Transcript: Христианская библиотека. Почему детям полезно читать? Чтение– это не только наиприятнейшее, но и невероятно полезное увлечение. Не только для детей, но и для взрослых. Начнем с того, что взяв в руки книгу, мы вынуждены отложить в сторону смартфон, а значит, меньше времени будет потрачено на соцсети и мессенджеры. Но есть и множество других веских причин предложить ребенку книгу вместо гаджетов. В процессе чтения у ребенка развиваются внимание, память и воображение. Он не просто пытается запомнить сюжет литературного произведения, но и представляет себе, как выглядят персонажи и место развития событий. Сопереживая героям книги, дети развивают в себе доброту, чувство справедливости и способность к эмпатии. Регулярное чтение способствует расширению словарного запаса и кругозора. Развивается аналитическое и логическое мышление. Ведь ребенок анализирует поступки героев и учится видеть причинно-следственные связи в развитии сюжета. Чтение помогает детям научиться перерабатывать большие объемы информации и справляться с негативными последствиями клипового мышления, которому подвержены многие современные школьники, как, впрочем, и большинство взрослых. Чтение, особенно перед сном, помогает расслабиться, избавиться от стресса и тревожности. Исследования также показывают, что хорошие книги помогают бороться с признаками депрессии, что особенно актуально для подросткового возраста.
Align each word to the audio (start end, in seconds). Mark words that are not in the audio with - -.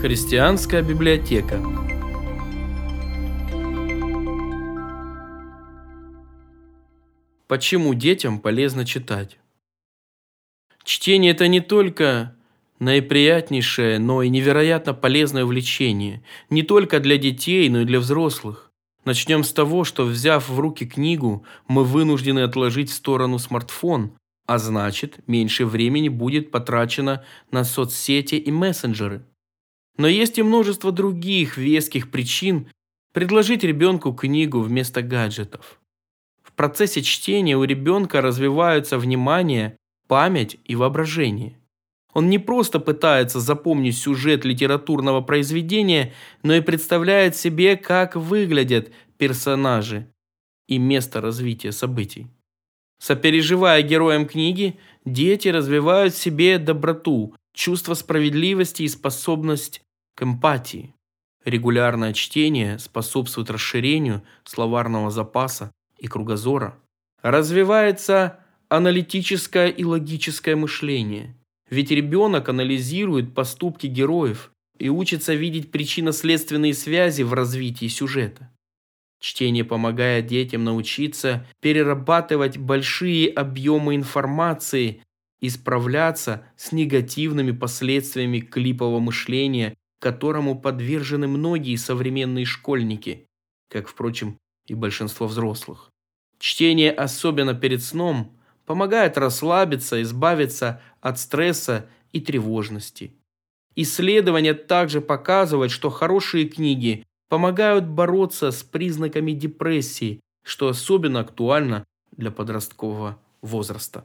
Христианская 0.00 0.80
библиотека. 0.80 1.62
Почему 7.46 7.92
детям 7.92 8.40
полезно 8.40 8.86
читать? 8.86 9.38
Чтение– 10.84 11.32
это 11.32 11.48
не 11.48 11.60
только 11.60 12.34
наиприятнейшее, 12.78 13.98
но 13.98 14.22
и 14.22 14.30
невероятно 14.30 14.94
полезное 14.94 15.44
увлечение. 15.44 16.22
Не 16.48 16.62
только 16.62 16.98
для 16.98 17.18
детей, 17.18 17.68
но 17.68 17.82
и 17.82 17.84
для 17.84 18.00
взрослых. 18.00 18.72
Начнем 19.04 19.44
с 19.44 19.52
того, 19.52 19.84
что 19.84 20.06
взяв 20.06 20.48
в 20.48 20.58
руки 20.58 20.86
книгу, 20.86 21.44
мы 21.68 21.84
вынуждены 21.84 22.40
отложить 22.40 22.88
в 22.88 22.94
сторону 22.94 23.38
смартфон, 23.38 24.16
а 24.46 24.56
значит, 24.56 25.18
меньше 25.26 25.66
времени 25.66 26.08
будет 26.08 26.50
потрачено 26.50 27.22
на 27.50 27.64
соцсети 27.64 28.36
и 28.36 28.50
мессенджеры. 28.50 29.26
Но 30.00 30.08
есть 30.08 30.38
и 30.38 30.42
множество 30.42 30.92
других 30.92 31.58
веских 31.58 32.10
причин 32.10 32.68
предложить 33.12 33.64
ребенку 33.64 34.14
книгу 34.14 34.60
вместо 34.60 35.02
гаджетов. 35.02 35.78
В 36.42 36.52
процессе 36.52 37.02
чтения 37.02 37.54
у 37.54 37.64
ребенка 37.64 38.22
развиваются 38.22 38.96
внимание, 38.96 39.76
память 40.08 40.58
и 40.64 40.74
воображение. 40.74 41.58
Он 42.14 42.30
не 42.30 42.38
просто 42.38 42.80
пытается 42.80 43.40
запомнить 43.40 43.98
сюжет 43.98 44.46
литературного 44.46 45.20
произведения, 45.20 46.14
но 46.42 46.54
и 46.54 46.62
представляет 46.62 47.36
себе, 47.36 47.76
как 47.76 48.16
выглядят 48.16 48.90
персонажи 49.18 50.10
и 50.66 50.78
место 50.78 51.20
развития 51.20 51.72
событий. 51.72 52.26
Сопереживая 52.98 53.82
героям 53.82 54.26
книги, 54.26 54.78
дети 55.04 55.48
развивают 55.48 56.14
в 56.14 56.18
себе 56.18 56.58
доброту, 56.58 57.34
чувство 57.52 57.92
справедливости 57.92 58.84
и 58.84 58.88
способность 58.88 59.82
к 60.20 60.22
эмпатии. 60.22 60.94
Регулярное 61.46 62.12
чтение 62.12 62.78
способствует 62.78 63.48
расширению 63.48 64.22
словарного 64.44 65.10
запаса 65.10 65.72
и 65.98 66.08
кругозора. 66.08 66.78
Развивается 67.22 68.38
аналитическое 68.68 69.68
и 69.68 69.82
логическое 69.82 70.56
мышление. 70.56 71.34
Ведь 71.70 71.90
ребенок 71.90 72.50
анализирует 72.50 73.34
поступки 73.34 73.86
героев 73.86 74.50
и 74.78 74.90
учится 74.90 75.32
видеть 75.32 75.70
причинно-следственные 75.70 76.74
связи 76.74 77.22
в 77.22 77.32
развитии 77.32 77.88
сюжета. 77.88 78.50
Чтение 79.22 79.64
помогает 79.64 80.26
детям 80.26 80.64
научиться 80.64 81.46
перерабатывать 81.62 82.58
большие 82.58 83.30
объемы 83.30 83.94
информации 83.94 85.02
и 85.40 85.48
справляться 85.48 86.44
с 86.58 86.72
негативными 86.72 87.52
последствиями 87.52 88.40
клипового 88.40 89.00
мышления, 89.00 89.74
которому 90.00 90.58
подвержены 90.58 91.28
многие 91.28 91.76
современные 91.76 92.44
школьники, 92.44 93.26
как, 93.70 93.86
впрочем, 93.86 94.36
и 94.66 94.74
большинство 94.74 95.26
взрослых. 95.26 95.90
Чтение, 96.38 96.90
особенно 96.90 97.54
перед 97.54 97.82
сном, 97.82 98.36
помогает 98.64 99.18
расслабиться, 99.18 100.00
избавиться 100.02 100.80
от 101.00 101.18
стресса 101.18 101.88
и 102.12 102.20
тревожности. 102.20 103.12
Исследования 103.76 104.54
также 104.54 105.00
показывают, 105.00 105.70
что 105.70 105.90
хорошие 105.90 106.48
книги 106.48 107.04
помогают 107.28 107.86
бороться 107.86 108.50
с 108.50 108.62
признаками 108.62 109.32
депрессии, 109.32 110.20
что 110.44 110.68
особенно 110.68 111.20
актуально 111.20 111.84
для 112.16 112.30
подросткового 112.30 113.18
возраста. 113.42 114.04